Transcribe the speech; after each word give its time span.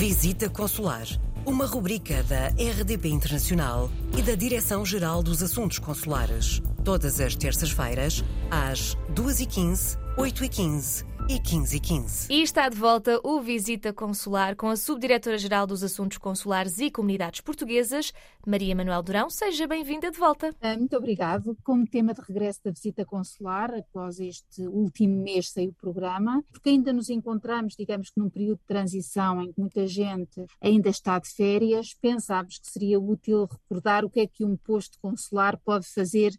Visita 0.00 0.48
Consular, 0.48 1.06
uma 1.44 1.66
rubrica 1.66 2.22
da 2.22 2.46
RDP 2.46 3.10
Internacional 3.10 3.90
e 4.16 4.22
da 4.22 4.34
Direção-Geral 4.34 5.22
dos 5.22 5.42
Assuntos 5.42 5.78
Consulares. 5.78 6.62
Todas 6.82 7.20
as 7.20 7.36
terças-feiras, 7.36 8.24
às 8.50 8.96
2h15, 9.14 9.98
8h15 10.16 11.04
e 11.30 11.38
15 11.38 11.76
e 11.76 11.80
15. 11.80 12.32
E 12.32 12.42
está 12.42 12.68
de 12.68 12.76
volta 12.76 13.20
o 13.22 13.40
Visita 13.40 13.92
Consular 13.92 14.56
com 14.56 14.66
a 14.66 14.74
Subdiretora-Geral 14.74 15.64
dos 15.64 15.84
Assuntos 15.84 16.18
Consulares 16.18 16.80
e 16.80 16.90
Comunidades 16.90 17.40
Portuguesas, 17.40 18.12
Maria 18.44 18.74
Manuel 18.74 19.00
Durão. 19.00 19.30
Seja 19.30 19.64
bem-vinda 19.64 20.10
de 20.10 20.18
volta. 20.18 20.52
Ah, 20.60 20.76
muito 20.76 20.96
obrigado. 20.96 21.56
Como 21.62 21.86
tema 21.86 22.12
de 22.14 22.20
regresso 22.20 22.58
da 22.64 22.72
Visita 22.72 23.04
Consular, 23.04 23.72
após 23.72 24.18
este 24.18 24.66
último 24.66 25.22
mês 25.22 25.50
saiu 25.50 25.70
o 25.70 25.74
programa, 25.74 26.42
porque 26.50 26.70
ainda 26.70 26.92
nos 26.92 27.08
encontramos, 27.08 27.76
digamos 27.78 28.10
que 28.10 28.18
num 28.18 28.28
período 28.28 28.58
de 28.58 28.66
transição 28.66 29.40
em 29.40 29.52
que 29.52 29.60
muita 29.60 29.86
gente 29.86 30.44
ainda 30.60 30.88
está 30.88 31.16
de 31.20 31.28
férias, 31.28 31.94
pensámos 31.94 32.58
que 32.58 32.68
seria 32.68 32.98
útil 32.98 33.44
recordar 33.44 34.04
o 34.04 34.10
que 34.10 34.18
é 34.18 34.26
que 34.26 34.44
um 34.44 34.56
posto 34.56 34.98
consular 35.00 35.56
pode 35.58 35.86
fazer 35.86 36.32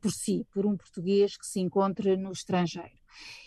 por 0.00 0.10
si, 0.12 0.46
por 0.52 0.66
um 0.66 0.76
português 0.76 1.36
que 1.36 1.46
se 1.46 1.60
encontre 1.60 2.16
no 2.16 2.32
estrangeiro. 2.32 3.02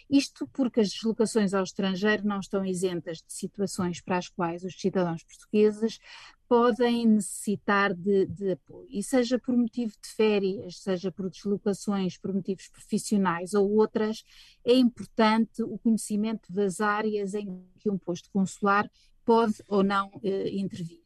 Isto 0.09 0.47
porque 0.53 0.81
as 0.81 0.89
deslocações 0.89 1.53
ao 1.53 1.63
estrangeiro 1.63 2.27
não 2.27 2.39
estão 2.39 2.63
isentas 2.63 3.17
de 3.17 3.33
situações 3.33 3.99
para 4.01 4.17
as 4.17 4.29
quais 4.29 4.63
os 4.63 4.79
cidadãos 4.79 5.23
portugueses 5.23 5.99
podem 6.47 7.07
necessitar 7.07 7.91
de, 7.91 8.27
de, 8.27 8.51
apoio, 8.51 8.87
e 8.91 9.01
seja 9.01 9.39
por 9.39 9.57
motivo 9.57 9.93
de 9.93 10.09
férias, 10.09 10.77
seja 10.77 11.11
por 11.11 11.27
deslocações, 11.27 12.19
por 12.19 12.31
motivos 12.31 12.67
profissionais 12.67 13.55
ou 13.55 13.71
outras, 13.75 14.23
é 14.63 14.75
importante 14.75 15.63
o 15.63 15.79
conhecimento 15.79 16.53
das 16.53 16.79
áreas 16.79 17.33
em 17.33 17.65
que 17.79 17.89
um 17.89 17.97
posto 17.97 18.29
consular 18.29 18.87
pode 19.25 19.55
ou 19.67 19.83
não 19.83 20.11
eh, 20.23 20.49
intervir. 20.51 21.04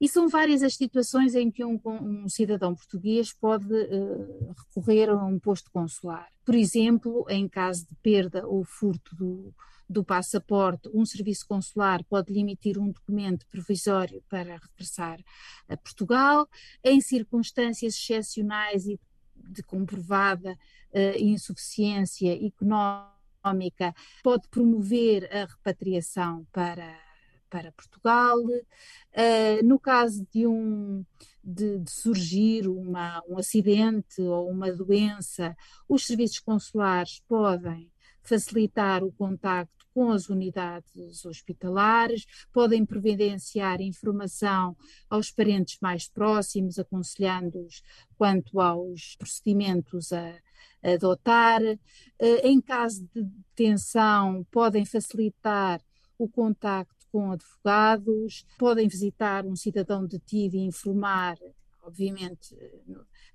E 0.00 0.08
são 0.08 0.28
várias 0.28 0.62
as 0.62 0.76
situações 0.76 1.34
em 1.34 1.50
que 1.50 1.62
um, 1.62 1.78
um 1.84 2.28
cidadão 2.28 2.74
português 2.74 3.34
pode 3.34 3.70
uh, 3.70 4.54
recorrer 4.56 5.10
a 5.10 5.24
um 5.24 5.38
posto 5.38 5.70
consular. 5.70 6.26
Por 6.44 6.54
exemplo, 6.54 7.26
em 7.28 7.46
caso 7.46 7.86
de 7.86 7.94
perda 8.02 8.46
ou 8.46 8.64
furto 8.64 9.14
do, 9.14 9.54
do 9.86 10.02
passaporte, 10.02 10.88
um 10.94 11.04
serviço 11.04 11.46
consular 11.46 12.02
pode 12.04 12.32
lhe 12.32 12.40
emitir 12.40 12.78
um 12.78 12.90
documento 12.90 13.46
provisório 13.48 14.22
para 14.26 14.56
regressar 14.56 15.20
a 15.68 15.76
Portugal. 15.76 16.48
Em 16.82 17.00
circunstâncias 17.02 17.94
excepcionais 17.94 18.86
e 18.86 18.98
de 19.36 19.62
comprovada 19.62 20.52
uh, 20.52 21.18
insuficiência 21.18 22.32
económica, 22.46 23.94
pode 24.22 24.48
promover 24.48 25.28
a 25.34 25.44
repatriação 25.44 26.46
para 26.52 27.09
para 27.50 27.72
Portugal. 27.72 28.38
Uh, 28.38 29.64
no 29.64 29.78
caso 29.78 30.26
de, 30.32 30.46
um, 30.46 31.04
de, 31.42 31.78
de 31.78 31.90
surgir 31.90 32.68
uma, 32.68 33.22
um 33.28 33.36
acidente 33.36 34.22
ou 34.22 34.48
uma 34.48 34.72
doença, 34.72 35.56
os 35.88 36.06
serviços 36.06 36.38
consulares 36.38 37.20
podem 37.28 37.90
facilitar 38.22 39.02
o 39.02 39.12
contacto 39.12 39.80
com 39.92 40.12
as 40.12 40.28
unidades 40.28 41.24
hospitalares, 41.24 42.24
podem 42.52 42.86
providenciar 42.86 43.80
informação 43.80 44.76
aos 45.08 45.32
parentes 45.32 45.78
mais 45.80 46.08
próximos, 46.08 46.78
aconselhando-os 46.78 47.82
quanto 48.16 48.60
aos 48.60 49.16
procedimentos 49.16 50.12
a, 50.12 50.38
a 50.82 50.92
adotar. 50.92 51.60
Uh, 51.60 52.40
em 52.44 52.60
caso 52.60 53.04
de 53.12 53.24
detenção, 53.24 54.46
podem 54.50 54.84
facilitar 54.84 55.80
o 56.16 56.28
contacto 56.28 56.99
com 57.10 57.32
advogados, 57.32 58.44
podem 58.58 58.88
visitar 58.88 59.44
um 59.44 59.56
cidadão 59.56 60.06
detido 60.06 60.56
e 60.56 60.60
informar, 60.60 61.36
obviamente, 61.82 62.54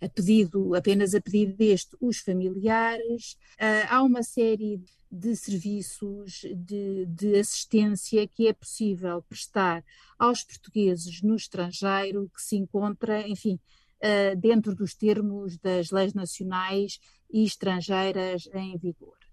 a 0.02 0.09
pedido, 0.09 0.76
apenas 0.76 1.14
a 1.14 1.22
pedido 1.22 1.54
deste, 1.54 1.95
os 1.99 2.20
familiares. 2.20 3.33
Uh, 3.54 3.88
há 3.89 4.04
uma 4.04 4.23
série 4.23 4.82
de 5.11 5.36
serviços 5.36 6.42
de, 6.55 7.05
de, 7.05 7.36
assistência 7.39 8.27
que 8.27 8.48
é 8.48 8.54
possível 8.54 9.22
prestar 9.23 9.83
aos 10.20 10.44
portugueses 10.44 11.22
no 11.22 11.36
estrangeiro 11.36 12.30
que 12.33 12.42
se 12.42 12.58
encontra, 12.58 13.28
enfim, 13.28 13.60
uh, 14.02 14.36
dentro 14.36 14.76
dos 14.76 14.94
termos 14.94 15.58
das 15.58 15.92
leis 15.92 16.14
nacionais 16.14 16.99
e 17.32 17.44
estrangeiras 17.44 18.49
em 18.54 18.78
vigor. 18.78 19.24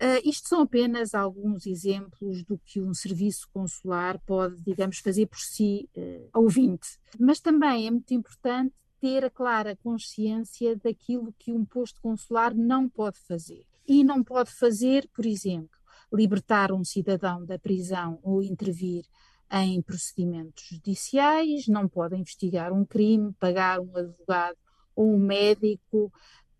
Uh, 0.00 0.28
isto 0.28 0.48
são 0.48 0.60
apenas 0.60 1.14
alguns 1.14 1.66
exemplos 1.66 2.42
do 2.42 2.58
que 2.58 2.80
um 2.80 2.92
serviço 2.92 3.48
consular 3.52 4.18
pode, 4.26 4.60
digamos, 4.62 4.98
fazer 4.98 5.26
por 5.26 5.38
si 5.38 5.88
uh, 5.96 6.28
ao 6.32 6.42
ouvinte. 6.42 6.98
Mas 7.18 7.40
também 7.40 7.86
é 7.86 7.90
muito 7.90 8.12
importante 8.12 8.74
ter 9.00 9.24
a 9.24 9.30
clara 9.30 9.76
consciência 9.76 10.76
daquilo 10.76 11.34
que 11.38 11.52
um 11.52 11.64
posto 11.64 12.00
consular 12.00 12.54
não 12.54 12.88
pode 12.88 13.18
fazer. 13.20 13.64
E 13.88 14.04
não 14.04 14.22
pode 14.22 14.50
fazer, 14.50 15.08
por 15.14 15.24
exemplo, 15.24 15.78
libertar 16.12 16.72
um 16.72 16.84
cidadão 16.84 17.44
da 17.44 17.58
prisão 17.58 18.18
ou 18.22 18.42
intervir 18.42 19.04
em 19.50 19.80
procedimentos 19.80 20.64
judiciais, 20.68 21.68
não 21.68 21.88
pode 21.88 22.16
investigar 22.16 22.72
um 22.72 22.84
crime, 22.84 23.32
pagar 23.38 23.80
um 23.80 23.96
advogado 23.96 24.56
ou 24.94 25.14
um 25.14 25.18
médico, 25.18 26.12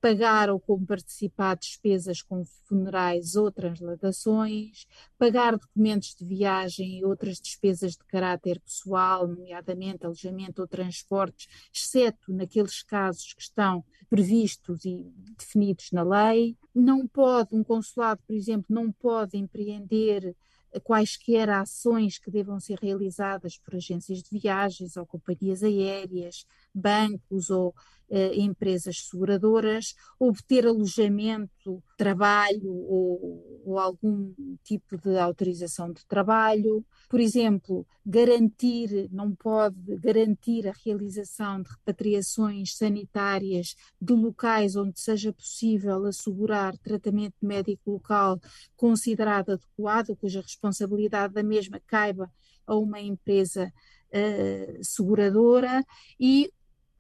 pagar 0.07 0.49
ou 0.51 0.61
como 0.61 0.87
participar 0.87 1.57
despesas 1.57 2.23
com 2.23 2.45
funerais 2.45 3.35
ou 3.35 3.51
transladações, 3.51 4.87
pagar 5.19 5.59
documentos 5.59 6.15
de 6.15 6.25
viagem 6.25 7.01
e 7.01 7.05
outras 7.05 7.41
despesas 7.41 7.97
de 7.97 8.05
caráter 8.05 8.61
pessoal, 8.61 9.27
nomeadamente 9.27 10.07
alojamento 10.07 10.63
ou 10.63 10.69
transportes, 10.69 11.49
exceto 11.75 12.33
naqueles 12.33 12.85
casos 12.85 13.35
que 13.35 13.43
estão 13.43 13.85
previstos 14.09 14.85
e 14.85 15.13
definidos 15.37 15.91
na 15.91 16.05
lei. 16.05 16.57
Não 16.73 17.05
pode, 17.05 17.57
um 17.57 17.65
consulado, 17.65 18.23
por 18.25 18.37
exemplo, 18.37 18.67
não 18.69 18.93
pode 18.93 19.37
empreender 19.37 20.37
quaisquer 20.81 21.49
ações 21.51 22.19
que 22.19 22.31
devam 22.31 22.59
ser 22.61 22.79
realizadas 22.81 23.59
por 23.59 23.77
agências 23.77 24.23
de 24.23 24.31
viagens 24.31 24.97
ou 24.97 25.07
companhias 25.07 25.63
aéreas, 25.63 26.47
bancos 26.75 27.51
ou 27.51 27.75
eh, 28.09 28.37
empresas 28.37 29.09
seguradoras, 29.09 29.95
obter 30.19 30.67
alojamento, 30.67 31.83
trabalho 31.97 32.73
ou, 32.73 33.56
ou, 33.67 33.79
algum 33.79 34.33
tipo 34.63 34.97
de 34.97 35.19
autorização 35.19 35.93
de 35.93 36.05
trabalho. 36.07 36.85
Por 37.09 37.21
exemplo, 37.21 37.87
garantir, 38.05 39.09
não 39.11 39.35
pode 39.35 39.97
garantir 39.99 40.69
a 40.69 40.75
realização 40.85 41.63
de 41.63 41.71
repatriações 41.71 42.77
sanitárias 42.77 43.75
de 44.01 44.15
locais 44.15 44.77
onde 44.77 45.01
seja 45.01 45.33
possível 45.33 46.07
assegurar 46.07 46.77
tratamento 46.79 47.35
médico 47.43 47.91
local 47.91 48.41
considerado 48.77 49.51
adequado, 49.51 50.17
cuja 50.17 50.41
responsabilidade 50.41 51.35
da 51.35 51.43
mesma 51.43 51.81
caiba 51.87 52.31
a 52.67 52.77
uma 52.77 53.01
empresa 53.01 53.73
uh, 54.09 54.85
seguradora 54.85 55.85
e 56.19 56.51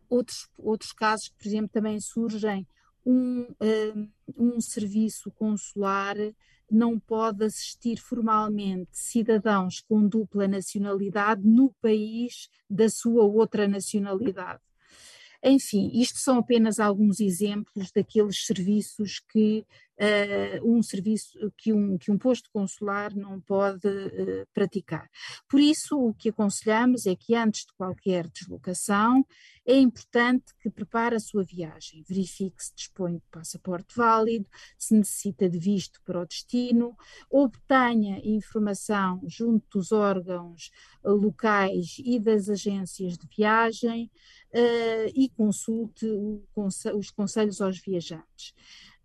outros, 0.09 0.48
outros 0.56 0.93
casos 0.93 1.28
que, 1.28 1.37
por 1.37 1.47
exemplo, 1.47 1.69
também 1.69 2.00
surgem, 2.00 2.66
um, 3.06 3.47
um, 3.61 4.09
um 4.37 4.61
serviço 4.61 5.31
consular 5.31 6.17
não 6.69 6.99
pode 6.99 7.44
assistir 7.44 7.97
formalmente 7.99 8.91
cidadãos 8.93 9.81
com 9.81 10.06
dupla 10.06 10.49
nacionalidade 10.49 11.47
no 11.47 11.72
país 11.81 12.49
da 12.69 12.89
sua 12.89 13.22
outra 13.22 13.69
nacionalidade. 13.69 14.61
Enfim, 15.43 15.91
isto 15.95 16.19
são 16.19 16.39
apenas 16.39 16.81
alguns 16.81 17.21
exemplos 17.21 17.93
daqueles 17.93 18.45
serviços 18.45 19.21
que 19.21 19.65
uh, 20.01 20.77
um 20.77 20.83
serviço 20.83 21.53
que 21.57 21.73
um, 21.73 21.97
que 21.99 22.11
um 22.11 22.19
posto 22.19 22.51
consular 22.51 23.15
não 23.15 23.41
pode 23.41 23.87
uh, 23.89 24.47
praticar. 24.53 25.11
Por 25.49 25.61
isso, 25.61 25.98
o 25.98 26.15
que 26.15 26.28
aconselhamos 26.28 27.07
é 27.07 27.15
que 27.15 27.34
antes 27.34 27.66
de 27.66 27.72
qualquer 27.75 28.28
deslocação, 28.28 29.25
é 29.66 29.77
importante 29.77 30.54
que 30.60 30.71
prepare 30.71 31.16
a 31.16 31.21
sua 31.21 31.43
viagem, 31.43 32.04
verifique 32.09 32.63
se 32.63 32.75
dispõe 32.75 33.16
de 33.16 33.25
passaporte 33.31 33.97
válido, 33.97 34.47
se 34.78 34.95
necessita 34.95 35.48
de 35.48 35.59
visto 35.59 36.01
para 36.04 36.21
o 36.21 36.27
destino, 36.27 36.97
obtenha 37.28 38.21
informação 38.25 39.21
junto 39.27 39.78
dos 39.78 39.91
órgãos 39.91 40.71
locais 41.03 41.97
e 41.98 42.21
das 42.21 42.48
agências 42.48 43.19
de 43.19 43.27
viagem 43.37 44.10
uh, 44.53 45.10
e 45.15 45.28
consulte 45.31 46.07
os 46.95 47.10
conselhos 47.10 47.60
aos 47.60 47.78
viajantes. 47.81 48.54